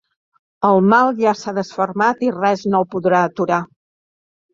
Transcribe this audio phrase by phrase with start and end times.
[0.69, 3.61] El mal ja s’ha desfermat i res no el podrà aturar.